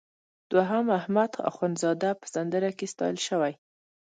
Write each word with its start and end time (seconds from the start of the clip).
دوهم 0.51 0.85
احمد 0.99 1.31
اخوندزاده 1.49 2.09
په 2.19 2.25
سندره 2.33 2.69
کې 2.77 2.85
ستایل 2.93 3.17
شوی. 3.27 3.53